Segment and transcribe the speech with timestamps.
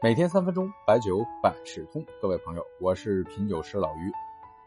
[0.00, 2.06] 每天三分钟，白酒百事通。
[2.22, 4.12] 各位朋友，我是品酒师老于。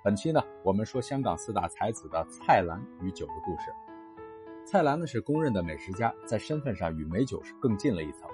[0.04, 3.72] 本期呢，我们说香港四大才子的蔡澜与酒的故事。
[4.66, 8.30] 蔡澜呢是公认的美食家，在身份上与美酒是更近了一层。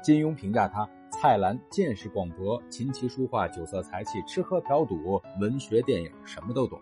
[0.00, 6.80] 金庸评价他：蔡澜见识广博，琴棋书画、酒色财气、吃喝嫖赌、文学电影，什么都懂。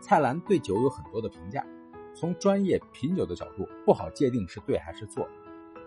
[0.00, 1.64] 蔡澜对酒有很多的评价，
[2.16, 5.24] 从专业品酒的角度，不好界定是对还是错，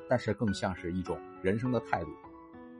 [0.07, 2.09] 但是更像是一种人生的态度。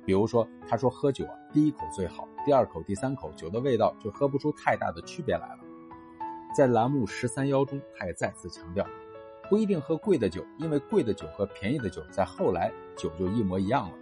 [0.10, 5.60] 比如说，他说喝酒啊，第一口最好，第二口、第三口酒的味道就喝不出太大的区别来了。
[6.52, 8.84] 在栏目十三幺中，他也再次强调，
[9.52, 13.96] 不一定喝贵的酒，因为贵的酒和便宜的酒在后来酒就一模一样了。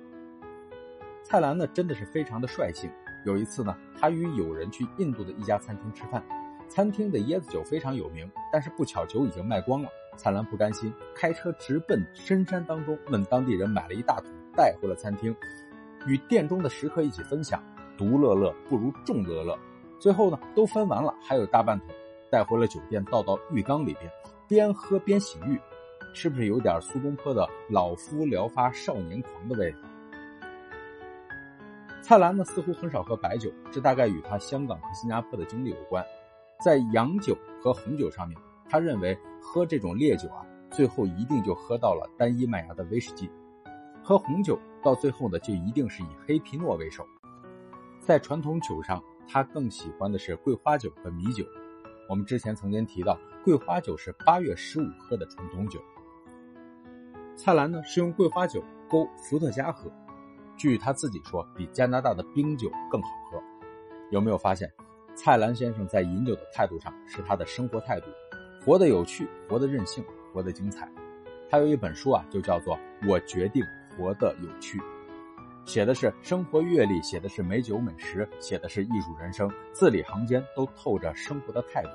[1.25, 2.89] 蔡澜呢，真的是非常的率性。
[3.25, 6.23] 有一次呢，他与友人去印度的一家餐厅吃饭，
[6.69, 9.89] 餐厅的椰子酒非常有名，但是不巧酒已经卖光了。
[10.16, 15.35] 蔡澜不甘心，开车直奔深山当中，问当地人买了一大桶带回了餐厅。
[16.08, 17.61] 与店中的食客一起分享，
[17.97, 19.55] 独乐乐不如众乐乐。
[20.00, 21.89] 最后呢，都分完了，还有大半桶，
[22.31, 24.11] 带回了酒店，倒到浴缸里边，
[24.47, 25.59] 边喝边洗浴，
[26.13, 29.78] 是不是有点苏东坡的“老夫聊发少年狂”的味道？
[32.02, 36.02] 蔡澜呢，似乎很少喝白酒，这大概与他香港和新加坡的经历有关。
[36.63, 38.38] 在洋酒和红酒上面，
[38.69, 43.30] 他认为喝这种烈酒啊，最后一定就喝到了单一麦芽的威士忌。
[44.08, 47.05] 喝红酒到最后呢，就一定是以黑皮诺为首。
[48.00, 51.44] 在传统酒上，他更喜欢的是桂花酒和米酒。
[52.08, 55.81] 我们之前曾经提到，桂花酒是八月十五喝的传统酒。
[57.35, 59.91] 蔡澜呢是用桂花酒勾伏特加喝，
[60.55, 63.44] 据他自己说，比加拿大的冰酒更好喝。
[64.09, 64.72] 有没有发现，
[65.16, 68.05] 蔡澜先生在饮酒的态度上是他的生活态度，
[68.63, 70.89] 活得有趣，活得任性，活得精彩。
[71.50, 73.61] 他有一本书啊，就叫做《我决定》。
[73.98, 74.80] 活的有趣，
[75.66, 81.90] 写的是生活阅历，写的是美酒美食，写的是艺术人生，字里行间都透着生活的态度。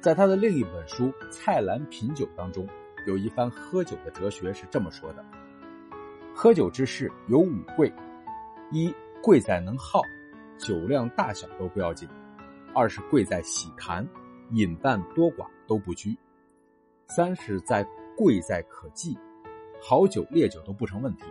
[0.00, 2.68] 在他的另一本书《蔡澜品酒》当中，
[3.06, 5.24] 有一番喝酒的哲学是这么说的：
[6.34, 7.92] 喝酒之事有五贵，
[8.70, 10.02] 一贵在能耗，
[10.58, 12.08] 酒量大小都不要紧；
[12.74, 14.06] 二是贵在喜谈，
[14.50, 16.16] 饮淡多寡都不拘；
[17.08, 17.84] 三是在
[18.16, 19.18] 贵在可记。
[19.80, 21.24] 好酒烈酒都不成问题。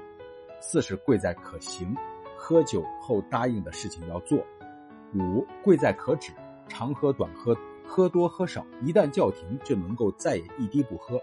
[0.59, 1.95] 四是贵在可行，
[2.37, 4.39] 喝酒后答应的事情要做。
[5.13, 6.31] 五贵在可止，
[6.67, 11.21] 长喝短喝，喝多喝少，一旦叫停就能够再也一滴不喝。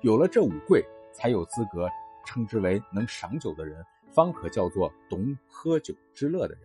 [0.00, 1.88] 有了这五贵，才有资格
[2.24, 6.62] 称之为能赏酒的人，方可叫做懂喝酒之乐的人。